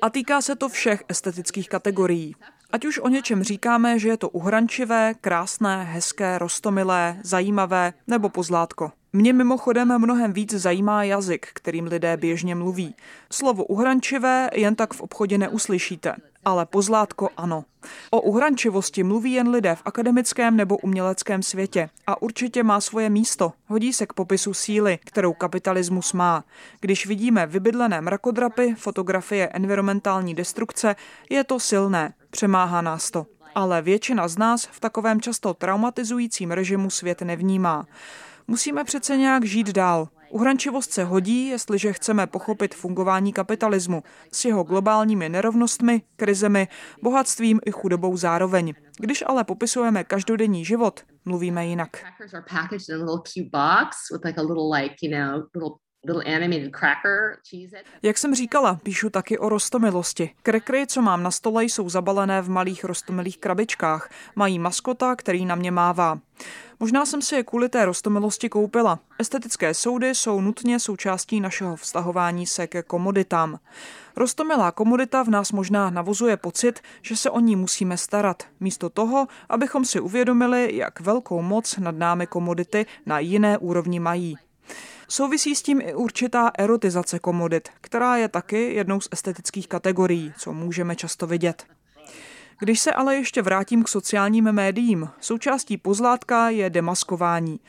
A 0.02 0.10
týká 0.10 0.40
se 0.40 0.56
to 0.56 0.68
všech 0.68 1.04
estetických 1.08 1.68
kategorií. 1.68 2.34
Ať 2.70 2.84
už 2.84 2.98
o 2.98 3.08
něčem 3.08 3.42
říkáme, 3.42 3.98
že 3.98 4.08
je 4.08 4.16
to 4.16 4.28
uhrančivé, 4.28 5.14
krásné, 5.20 5.84
hezké, 5.84 6.38
rostomilé, 6.38 7.20
zajímavé 7.22 7.92
nebo 8.06 8.28
pozlátko. 8.28 8.92
Mě 9.12 9.32
mimochodem 9.32 9.98
mnohem 9.98 10.32
víc 10.32 10.54
zajímá 10.54 11.04
jazyk, 11.04 11.46
kterým 11.52 11.84
lidé 11.84 12.16
běžně 12.16 12.54
mluví. 12.54 12.94
Slovo 13.32 13.64
uhrančivé 13.64 14.48
jen 14.54 14.74
tak 14.74 14.94
v 14.94 15.00
obchodě 15.00 15.38
neuslyšíte, 15.38 16.14
ale 16.46 16.66
pozlátko 16.66 17.28
ano. 17.36 17.64
O 18.10 18.20
uhrančivosti 18.20 19.02
mluví 19.02 19.32
jen 19.32 19.48
lidé 19.48 19.74
v 19.74 19.82
akademickém 19.84 20.56
nebo 20.56 20.76
uměleckém 20.76 21.42
světě 21.42 21.90
a 22.06 22.22
určitě 22.22 22.62
má 22.62 22.80
svoje 22.80 23.10
místo. 23.10 23.52
Hodí 23.66 23.92
se 23.92 24.06
k 24.06 24.12
popisu 24.12 24.54
síly, 24.54 24.98
kterou 25.04 25.32
kapitalismus 25.32 26.12
má. 26.12 26.44
Když 26.80 27.06
vidíme 27.06 27.46
vybydlené 27.46 28.00
mrakodrapy, 28.00 28.74
fotografie 28.74 29.48
environmentální 29.48 30.34
destrukce, 30.34 30.96
je 31.30 31.44
to 31.44 31.60
silné, 31.60 32.14
přemáhá 32.30 32.80
nás 32.80 33.10
to. 33.10 33.26
Ale 33.54 33.82
většina 33.82 34.28
z 34.28 34.38
nás 34.38 34.66
v 34.66 34.80
takovém 34.80 35.20
často 35.20 35.54
traumatizujícím 35.54 36.50
režimu 36.50 36.90
svět 36.90 37.22
nevnímá. 37.22 37.86
Musíme 38.48 38.84
přece 38.84 39.16
nějak 39.16 39.44
žít 39.44 39.68
dál. 39.72 40.08
Uhrančivost 40.30 40.92
se 40.92 41.04
hodí, 41.04 41.48
jestliže 41.48 41.92
chceme 41.92 42.26
pochopit 42.26 42.74
fungování 42.74 43.32
kapitalismu 43.32 44.02
s 44.32 44.44
jeho 44.44 44.64
globálními 44.64 45.28
nerovnostmi, 45.28 46.02
krizemi, 46.16 46.68
bohatstvím 47.02 47.60
i 47.66 47.70
chudobou 47.70 48.16
zároveň. 48.16 48.74
Když 48.98 49.24
ale 49.26 49.44
popisujeme 49.44 50.04
každodenní 50.04 50.64
život, 50.64 51.00
mluvíme 51.24 51.66
jinak. 51.66 51.96
Jak 58.02 58.18
jsem 58.18 58.34
říkala, 58.34 58.78
píšu 58.82 59.10
taky 59.10 59.38
o 59.38 59.48
rostomilosti. 59.48 60.30
Krekry, 60.42 60.86
co 60.86 61.02
mám 61.02 61.22
na 61.22 61.30
stole, 61.30 61.64
jsou 61.64 61.88
zabalené 61.88 62.42
v 62.42 62.50
malých 62.50 62.84
rostomilých 62.84 63.38
krabičkách. 63.38 64.10
Mají 64.36 64.58
maskota, 64.58 65.16
který 65.16 65.44
na 65.44 65.54
mě 65.54 65.70
mává. 65.70 66.18
Možná 66.80 67.06
jsem 67.06 67.22
si 67.22 67.34
je 67.34 67.44
kvůli 67.44 67.68
té 67.68 67.84
rostomilosti 67.84 68.48
koupila. 68.48 68.98
Estetické 69.18 69.74
soudy 69.74 70.14
jsou 70.14 70.40
nutně 70.40 70.80
součástí 70.80 71.40
našeho 71.40 71.76
vztahování 71.76 72.46
se 72.46 72.66
ke 72.66 72.82
komoditám. 72.82 73.58
Rostomilá 74.16 74.72
komodita 74.72 75.22
v 75.22 75.28
nás 75.28 75.52
možná 75.52 75.90
navozuje 75.90 76.36
pocit, 76.36 76.80
že 77.02 77.16
se 77.16 77.30
o 77.30 77.40
ní 77.40 77.56
musíme 77.56 77.96
starat, 77.96 78.42
místo 78.60 78.90
toho, 78.90 79.26
abychom 79.48 79.84
si 79.84 80.00
uvědomili, 80.00 80.76
jak 80.76 81.00
velkou 81.00 81.42
moc 81.42 81.76
nad 81.76 81.96
námi 81.96 82.26
komodity 82.26 82.86
na 83.06 83.18
jiné 83.18 83.58
úrovni 83.58 84.00
mají. 84.00 84.38
Souvisí 85.08 85.54
s 85.54 85.62
tím 85.62 85.80
i 85.80 85.94
určitá 85.94 86.50
erotizace 86.58 87.18
komodit, 87.18 87.68
která 87.80 88.16
je 88.16 88.28
taky 88.28 88.74
jednou 88.74 89.00
z 89.00 89.08
estetických 89.10 89.68
kategorií, 89.68 90.32
co 90.38 90.52
můžeme 90.52 90.96
často 90.96 91.26
vidět. 91.26 91.66
Když 92.60 92.80
se 92.80 92.92
ale 92.92 93.16
ještě 93.16 93.42
vrátím 93.42 93.82
k 93.82 93.88
sociálním 93.88 94.52
médiím, 94.52 95.08
součástí 95.20 95.76
pozlátka 95.76 96.50
je 96.50 96.70
demaskování. 96.70 97.60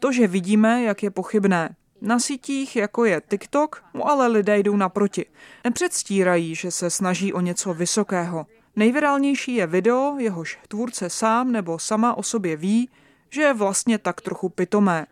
To, 0.00 0.12
že 0.12 0.26
vidíme, 0.26 0.82
jak 0.82 1.02
je 1.02 1.10
pochybné. 1.10 1.76
Na 2.00 2.18
sítích, 2.18 2.76
jako 2.76 3.04
je 3.04 3.22
TikTok, 3.28 3.84
mu 3.94 4.08
ale 4.08 4.26
lidé 4.26 4.58
jdou 4.58 4.76
naproti. 4.76 5.26
Nepředstírají, 5.64 6.54
že 6.54 6.70
se 6.70 6.90
snaží 6.90 7.32
o 7.32 7.40
něco 7.40 7.74
vysokého. 7.74 8.46
Nejvirálnější 8.76 9.54
je 9.54 9.66
video, 9.66 10.16
jehož 10.18 10.58
tvůrce 10.68 11.10
sám 11.10 11.52
nebo 11.52 11.78
sama 11.78 12.14
o 12.14 12.22
sobě 12.22 12.56
ví, 12.56 12.90
že 13.30 13.42
je 13.42 13.54
vlastně 13.54 13.98
tak 13.98 14.20
trochu 14.20 14.48
pitomé. 14.48 15.06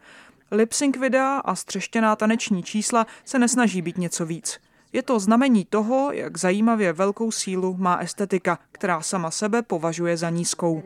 Lipsync 0.50 0.96
videa 0.96 1.38
a 1.38 1.54
střeštěná 1.54 2.16
taneční 2.16 2.62
čísla 2.62 3.06
se 3.24 3.38
nesnaží 3.38 3.82
být 3.82 3.98
něco 3.98 4.26
víc. 4.26 4.58
Je 4.92 5.02
to 5.02 5.20
znamení 5.20 5.64
toho, 5.64 6.12
jak 6.12 6.38
zajímavě 6.38 6.92
velkou 6.92 7.30
sílu 7.30 7.76
má 7.78 7.96
estetika, 7.96 8.58
která 8.72 9.00
sama 9.00 9.30
sebe 9.30 9.62
považuje 9.62 10.16
za 10.16 10.30
nízkou. 10.30 10.82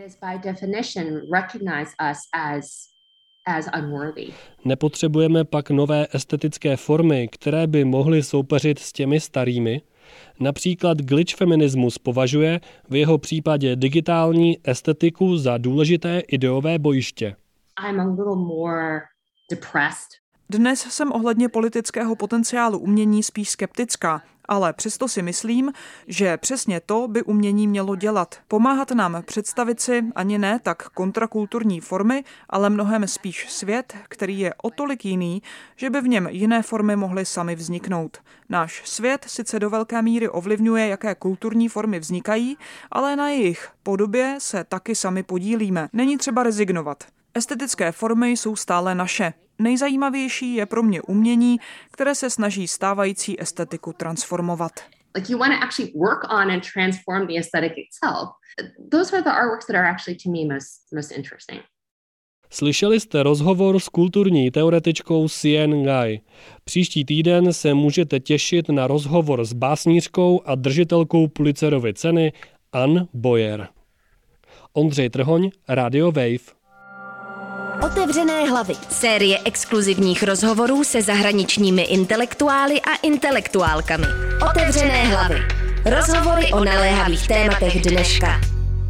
Nepotřebujeme 4.64 5.44
pak 5.44 5.70
nové 5.70 6.06
estetické 6.12 6.76
formy, 6.76 7.28
které 7.28 7.66
by 7.66 7.84
mohly 7.84 8.22
soupeřit 8.22 8.78
s 8.78 8.92
těmi 8.92 9.20
starými? 9.20 9.82
Například 10.40 10.98
glitch 10.98 11.34
feminismus 11.34 11.98
považuje 11.98 12.60
v 12.88 12.94
jeho 12.94 13.18
případě 13.18 13.76
digitální 13.76 14.58
estetiku 14.64 15.36
za 15.36 15.58
důležité 15.58 16.20
ideové 16.20 16.78
bojiště. 16.78 17.36
I'm 17.88 18.00
a 18.00 18.04
little 18.04 18.36
more 18.36 19.00
dnes 20.50 20.80
jsem 20.80 21.12
ohledně 21.12 21.48
politického 21.48 22.16
potenciálu 22.16 22.78
umění 22.78 23.22
spíš 23.22 23.50
skeptická, 23.50 24.22
ale 24.44 24.72
přesto 24.72 25.08
si 25.08 25.22
myslím, 25.22 25.72
že 26.06 26.36
přesně 26.36 26.80
to 26.80 27.08
by 27.08 27.22
umění 27.22 27.68
mělo 27.68 27.96
dělat. 27.96 28.38
Pomáhat 28.48 28.90
nám 28.90 29.22
představit 29.26 29.80
si 29.80 30.04
ani 30.14 30.38
ne 30.38 30.58
tak 30.62 30.88
kontrakulturní 30.88 31.80
formy, 31.80 32.24
ale 32.48 32.70
mnohem 32.70 33.08
spíš 33.08 33.46
svět, 33.48 33.96
který 34.08 34.38
je 34.38 34.54
o 34.62 34.70
tolik 34.70 35.04
jiný, 35.04 35.42
že 35.76 35.90
by 35.90 36.00
v 36.00 36.08
něm 36.08 36.28
jiné 36.30 36.62
formy 36.62 36.96
mohly 36.96 37.26
sami 37.26 37.54
vzniknout. 37.54 38.18
Náš 38.48 38.82
svět 38.84 39.24
sice 39.28 39.58
do 39.58 39.70
velké 39.70 40.02
míry 40.02 40.28
ovlivňuje, 40.28 40.86
jaké 40.88 41.14
kulturní 41.14 41.68
formy 41.68 41.98
vznikají, 41.98 42.58
ale 42.90 43.16
na 43.16 43.28
jejich 43.28 43.68
podobě 43.82 44.36
se 44.38 44.64
taky 44.64 44.94
sami 44.94 45.22
podílíme. 45.22 45.88
Není 45.92 46.18
třeba 46.18 46.42
rezignovat. 46.42 47.04
Estetické 47.34 47.92
formy 47.92 48.30
jsou 48.30 48.56
stále 48.56 48.94
naše. 48.94 49.32
Nejzajímavější 49.58 50.54
je 50.54 50.66
pro 50.66 50.82
mě 50.82 51.02
umění, 51.02 51.56
které 51.90 52.14
se 52.14 52.30
snaží 52.30 52.68
stávající 52.68 53.40
estetiku 53.42 53.92
transformovat. 53.92 54.72
Like 55.16 55.32
you 55.32 55.38
want 55.38 55.52
to 55.54 55.66
actually 55.66 55.92
work 55.96 56.24
on 56.32 56.50
and 56.50 56.62
transform 56.72 57.26
the 57.26 57.38
aesthetic 57.38 57.72
itself. 57.76 58.28
Those 58.90 59.16
are 59.16 59.22
the 59.22 59.30
artworks 59.30 59.66
that 59.66 59.76
are 59.76 59.88
actually 59.88 60.18
to 60.24 60.30
me 60.30 60.54
most, 60.54 60.92
most 60.94 61.10
interesting. 61.10 61.60
Slyšeli 62.50 63.00
jste 63.00 63.22
rozhovor 63.22 63.80
s 63.80 63.88
kulturní 63.88 64.50
teoretičkou 64.50 65.28
Sien 65.28 65.70
Ngai. 65.82 66.20
Příští 66.64 67.04
týden 67.04 67.52
se 67.52 67.74
můžete 67.74 68.20
těšit 68.20 68.68
na 68.68 68.86
rozhovor 68.86 69.44
s 69.44 69.52
básnířkou 69.52 70.40
a 70.44 70.54
držitelkou 70.54 71.28
Pulitzerovy 71.28 71.94
ceny 71.94 72.32
Ann 72.72 73.08
Boyer. 73.14 73.68
Ondřej 74.72 75.10
Trhoň, 75.10 75.50
Radio 75.68 76.12
Wave. 76.12 76.59
Otevřené 77.84 78.44
hlavy. 78.44 78.74
Série 78.88 79.38
exkluzivních 79.44 80.22
rozhovorů 80.22 80.84
se 80.84 81.02
zahraničními 81.02 81.82
intelektuály 81.82 82.80
a 82.80 82.94
intelektuálkami. 83.02 84.06
Otevřené 84.50 85.04
hlavy. 85.04 85.34
Rozhovory 85.84 86.52
o 86.52 86.64
naléhavých 86.64 87.28
tématech 87.28 87.82
dneška. 87.82 88.40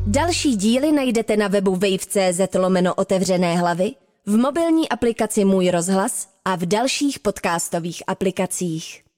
Další 0.07 0.57
díly 0.57 0.93
najdete 0.93 1.37
na 1.37 1.49
webu 1.49 1.73
wave.cz 1.77 2.55
lomeno 2.55 2.95
otevřené 2.95 3.57
hlavy, 3.57 3.93
v 4.27 4.37
mobilní 4.37 4.89
aplikaci 4.89 5.45
Můj 5.45 5.71
rozhlas 5.71 6.29
a 6.45 6.57
v 6.57 6.67
dalších 6.67 7.19
podcastových 7.19 8.03
aplikacích. 8.07 9.10